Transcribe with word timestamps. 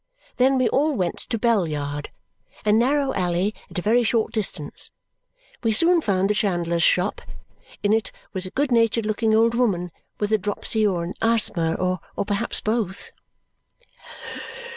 Then 0.37 0.57
we 0.57 0.67
all 0.67 0.93
went 0.95 1.19
to 1.19 1.37
Bell 1.37 1.69
Yard, 1.69 2.09
a 2.65 2.71
narrow 2.71 3.13
alley 3.13 3.53
at 3.69 3.77
a 3.77 3.83
very 3.83 4.01
short 4.03 4.33
distance. 4.33 4.89
We 5.61 5.71
soon 5.73 6.01
found 6.01 6.27
the 6.27 6.33
chandler's 6.33 6.81
shop. 6.81 7.21
In 7.83 7.93
it 7.93 8.11
was 8.33 8.47
a 8.47 8.49
good 8.49 8.71
natured 8.71 9.05
looking 9.05 9.35
old 9.35 9.53
woman 9.53 9.91
with 10.19 10.31
a 10.33 10.39
dropsy, 10.39 10.87
or 10.87 11.03
an 11.03 11.13
asthma, 11.21 11.75
or 11.75 11.99
perhaps 12.25 12.61
both. 12.61 13.11